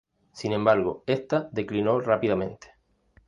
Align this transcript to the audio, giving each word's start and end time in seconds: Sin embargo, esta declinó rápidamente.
Sin 0.33 0.51
embargo, 0.53 1.03
esta 1.05 1.47
declinó 1.51 1.99
rápidamente. 1.99 2.73